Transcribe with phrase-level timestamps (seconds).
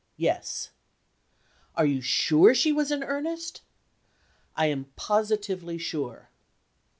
[0.17, 0.71] 'Yes.'
[1.75, 3.61] 'Are you sure she was in earnest?'
[4.55, 6.31] 'I am positively sure.